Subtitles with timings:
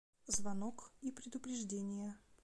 [0.25, 2.17] Звонок и предупреждения